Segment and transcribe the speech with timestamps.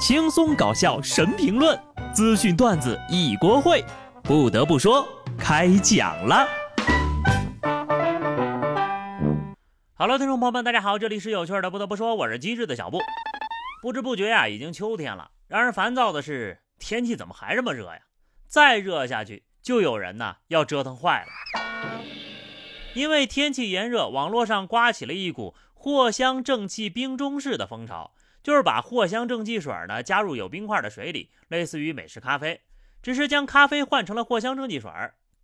[0.00, 1.78] 轻松搞笑神评论，
[2.14, 3.84] 资讯段子一锅烩。
[4.22, 5.06] 不得不说，
[5.38, 6.48] 开讲了。
[9.92, 11.70] Hello，听众朋友们，大家好，这里是有趣的。
[11.70, 12.98] 不得不说，我是机智的小布。
[13.82, 15.32] 不知不觉呀，已经秋天了。
[15.48, 18.00] 让人烦躁的是，天气怎么还这么热呀？
[18.48, 21.28] 再热下去，就有人呢要折腾坏了。
[22.94, 28.12] 因为天气炎热，网络上刮起了一股藿香正气冰中式的风潮。
[28.42, 32.60] 就是把藿香正气水呢加入有冰块的水里，类似于美式咖啡，
[33.02, 34.90] 只是将咖啡换成了藿香正气水。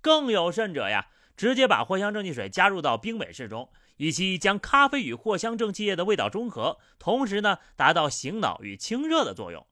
[0.00, 9.66] 更有甚者呀，直接把藿香正气水加入到冰美式中，以期将咖啡与藿香正气液的味道中和，同时呢达到醒脑与清热的作用。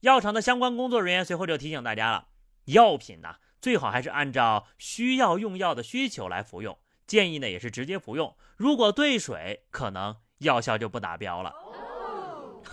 [0.00, 2.28] 药厂的相关工作人员随后就提醒大家了：
[2.64, 8.36] 药品呢最好还是按照需要用药的需求来服用，建议呢也是直接服用。
[8.56, 11.63] 如果兑水，可能药效就不达标了。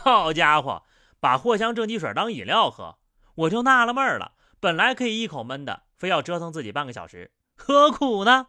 [0.04, 0.82] 好家伙，
[1.20, 2.98] 把藿香正气水当饮料喝，
[3.36, 4.32] 我就纳了闷儿了。
[4.60, 8.48] 本来可以一口闷的，非要折腾自己半个小时，何苦呢？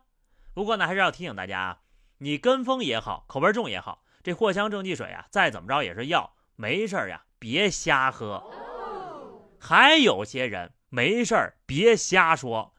[0.55, 1.79] 不过呢，还是要提醒大家啊，
[2.19, 8.43] 你跟风也好，口味重也好，这藿香正气水啊，再怎么着也是药，没事儿呀，别瞎喝。
[9.61, 12.73] 还有些人没事儿别瞎说。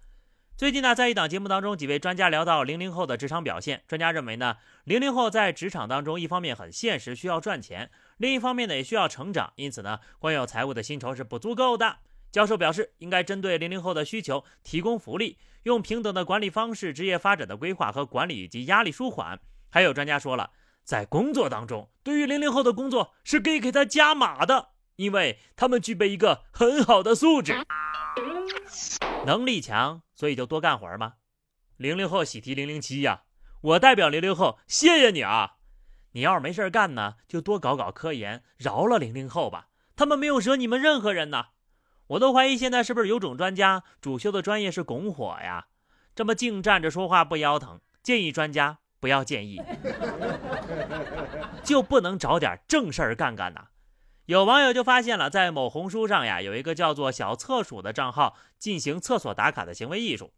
[0.55, 3.83] 最近呢，在一档节目当中，几位专家聊到零零后的职场表现。
[3.87, 7.87] 专家认为呢，零零后在职场当中，一方面很现实，需要赚钱；
[8.23, 9.51] 另一方面呢，也需要成长。
[9.57, 11.97] 因此呢，光有财务的薪酬是不足够的。
[12.31, 19.41] 教授表示，应该针对零零后的需求提供福利，用平等的管理方式，职业发展的规划和管理以及压力舒缓。
[19.69, 20.51] 还有专家说了，
[20.85, 27.53] 在工作当中，对于零零后的工作是可以给他加码的，因为他们具备一个很好的素质。
[29.25, 31.15] 能力强，所以就多干活儿吗？
[31.75, 33.23] 零零后喜提零零七呀，
[33.59, 35.55] 我代表零零后谢谢你啊！
[36.13, 41.47] 你要是没事干呢，就多搞搞科研，饶了零零后吧，他们没有惹你们任何人呐。
[42.07, 45.67] 我都怀疑现在是不是有种专家主修的专业是拱火呀？
[46.15, 49.59] 这么净站着说话不腰疼，建议专家不要建议，
[51.63, 53.67] 就不能找点正事儿干干呐？
[54.25, 60.31] 有网友就发现了，在某红书上呀，有一个叫做“小厕所”的账号进行厕所打卡的行为艺术，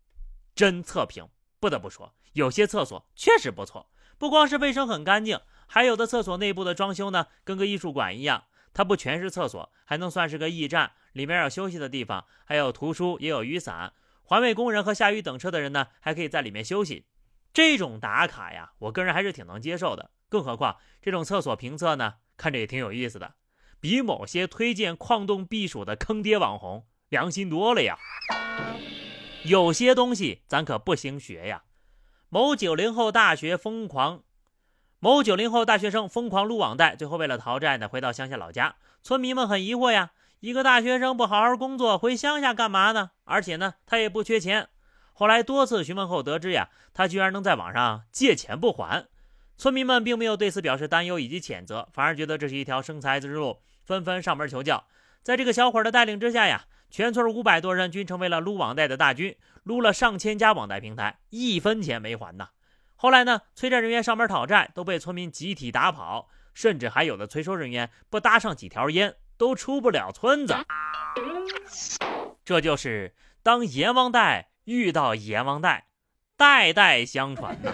[0.56, 1.28] 真测评。
[1.60, 8.46] 不得不说，有些厕所确实不错，不光是卫生很干净，还有的厕所内部的装修呢，跟个艺术馆一样。
[8.74, 13.94] 它不全是厕所，还能算是个驿站，里面有休息的地方，还有图书，也有雨伞。
[14.24, 17.06] 环卫工人和下雨等车的人呢，还可以在里面休息。
[17.54, 20.12] 这种打卡呀，我个人还是挺能接受的。
[20.28, 23.36] 更何况这种厕所评测呢，看着也挺有意思的。
[23.80, 27.98] 比某些推荐矿洞避暑的坑爹网红良心多了呀！
[29.46, 31.64] 有些东西咱可不兴学呀。
[32.28, 34.24] 某九零后大学疯狂，
[35.06, 38.74] 某九零后大学生疯狂撸网贷，最后为了逃债呢，回到乡下老家。
[39.04, 43.12] 村民们很疑惑呀，一个大学生不好好工作，回乡下干嘛呢？
[43.24, 44.68] 而且呢，他也不缺钱。
[45.14, 49.06] 后来多次询问后得知呀，他居然能在网上借钱不还。
[49.60, 53.60] 村民们并没有对此表示担忧以及谴责，反而觉得这是一条生财之路。
[53.84, 54.86] 纷纷上门求教，
[55.22, 62.48] 在这个小伙的带领之下呀，全村五百多人均成为了撸网贷的大军，撸了上千家网贷平台，一分钱没还呢。
[62.96, 70.56] 后来呢，催债人员上门讨债都被村民集体打跑，甚至还有的催收人员不搭上几条烟都出不了村子。
[72.44, 73.14] 这就是
[73.44, 75.88] 当阎王带遇到阎王带，
[76.38, 77.72] 代代相传呐。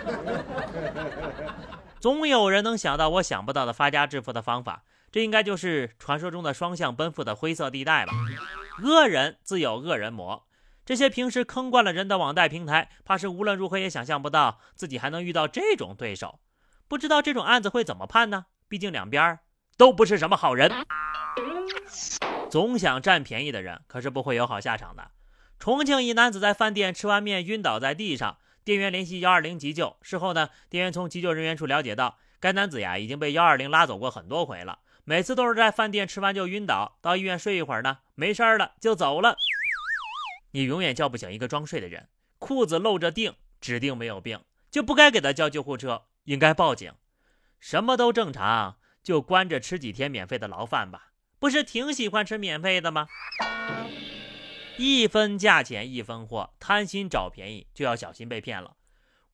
[1.99, 4.83] 总有人能想到我想不到的发家致富的方法。
[5.11, 8.13] 这应该就是传说中的双向奔赴的灰色地带吧？
[8.81, 10.47] 恶人自有恶人磨，
[10.91, 16.41] 这些平时坑惯了人的网贷平台，怕是无论如何也想象不到自己还能遇到这种对手。
[16.89, 18.47] 不知道这种案子会怎么判呢？
[18.67, 19.39] 毕竟两边
[19.77, 20.69] 都不是什么好人。
[22.49, 25.11] 总想占便宜的人可是不会有好下场的。
[25.59, 29.95] 重庆一男子在饭店吃完面晕倒在地上，店员联系幺二零急救。
[30.01, 34.79] 事后呢，店员从急救人员处了解到，该男子呀已经被幺二零拉走过很多回了。
[35.05, 39.37] 每次都是在饭店吃完就晕倒，到医院睡一会儿呢，没事儿了就走了。
[40.51, 44.39] 你永远叫不醒一个装睡的人，裤子露着腚，指定没有病，
[44.69, 46.93] 就不该给他叫救护车，应该报警。
[47.59, 53.07] 什么都正常，就关着吃几天免费的牢饭吧，不是挺喜欢吃免费的吗？
[54.77, 58.75] 一分价钱一分货，贪心找便宜就要小心被骗了。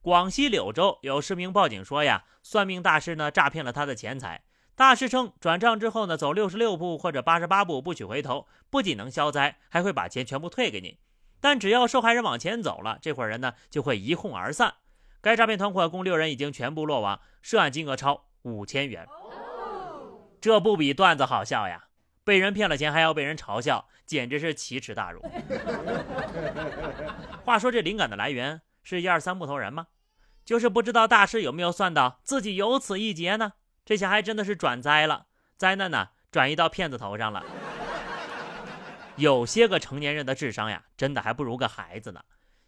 [0.02, 4.44] 广西柳州有市民报警说呀，算命大师呢诈骗了他的钱财。
[4.76, 11.00] 大师称，转账之后呢，走六十六步或者八十八步不许回头，不仅能消灾，还会把钱全部退给你。
[11.40, 14.76] 但只要受害人往前走了，这伙人呢就会一哄而散。
[15.22, 19.08] 该诈骗团伙共六人已经全部落网，涉案金额超五千元。
[20.40, 21.86] 这不比段子好笑呀？
[22.24, 25.22] 被人骗了钱还要被人嘲笑，简直是奇耻大辱。
[27.46, 29.88] 话说这灵感的来源是一二三木头人吗？
[30.46, 33.54] 就是不知道大师有没有算到自己有此一劫呢？
[33.86, 37.44] 这下还真的是转灾了，灾难呢转移到骗子头上了。
[39.18, 42.22] 有些个成年人的智商呀，真的还不如个孩子呢。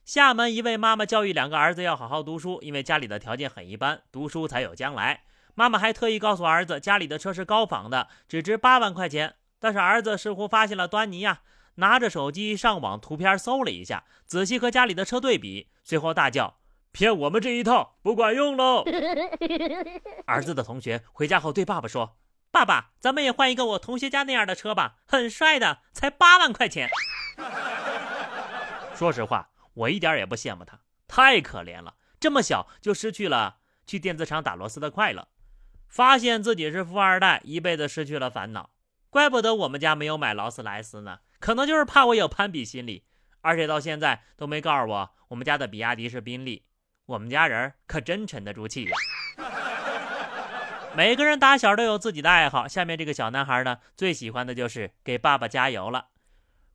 [0.03, 5.21] 厦门一位妈妈教育两个儿子要好好读书，因为家里的条件很一般，读书才有将来。
[5.53, 9.35] 妈妈还特意告诉儿子，家里的车是高仿的，只值八万块钱。
[9.59, 11.41] 但是儿子似乎发现了端倪呀，
[11.75, 16.55] 拿着手机上网图片搜了一下，仔细和家里的车对比，随后大叫
[16.91, 18.83] ：“骗我们这一套不管用喽！”
[20.25, 22.17] 儿子的同学回家后对爸爸说
[22.51, 26.89] ：“爸爸，咱们也换一个我同学家那样的车吧，很帅的，才八万块钱。
[28.95, 35.27] ”说实话，我一点也不羡慕他，太可怜了，这么小就失去了去电子厂打螺丝的快乐。
[35.87, 38.71] 发现自己是富二代，一辈子失去了烦恼，
[39.09, 43.05] 怪不得我们家没有买劳斯莱斯呢，可能就是怕我有攀比心理，
[43.41, 46.65] 而且到现在都没告诉我我们家的比亚迪是宾利，
[47.05, 48.91] 我们家人可真沉得住气呀。
[50.95, 56.07] 每个人打小都有自己的爱好，下面这个小男孩呢，最喜欢的就是给爸爸加油了。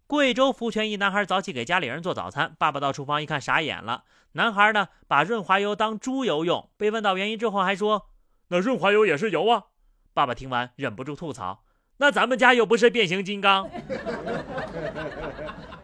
[0.06, 8.10] 贵州福泉一男孩早起给家里人做早餐，爸爸到厨房一看傻眼了，男孩呢把润滑油当猪油用，被问到原因之后还说。
[8.48, 9.64] 那润滑油也是油啊！
[10.12, 11.64] 爸爸听完忍不住吐槽
[11.96, 13.68] ：“那咱们家又不是变形金刚。”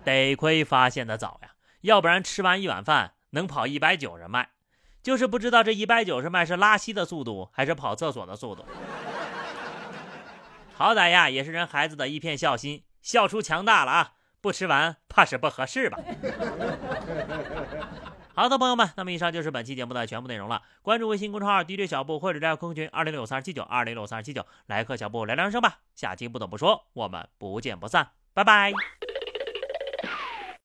[0.05, 1.51] 得亏发现的早呀，
[1.81, 4.49] 要不然吃完一碗饭能跑一百九十迈，
[5.03, 8.65] 就是不知道这一百九十迈是拉稀的速度还是跑厕所的速度。
[10.75, 14.13] 好歹呀，也是人孩子的一片孝心，笑出强大了啊！
[14.41, 15.99] 不吃完怕是不合适吧？
[18.35, 20.63] 好的，朋友们，那么以上就是本期节目的全部内容了。
[20.81, 25.81] 关注微信公众号 DJ 小布或者加空群二零六三二七九二零六三二七九，来和小布聊聊人生吧。
[25.95, 28.73] 下期不得不说，我们不见不散，拜拜。